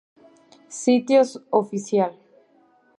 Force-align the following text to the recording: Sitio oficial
Sitio 0.79 1.21
oficial 1.59 2.17